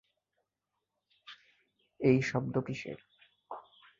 এই 1.99 2.17
শব্দ 2.21 2.55
কীসের? 2.67 2.99